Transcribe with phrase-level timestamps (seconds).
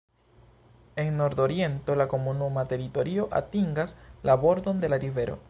[0.95, 3.95] En nordoriento la komunuma teritorio atingas
[4.31, 5.39] la bordon de la rivero.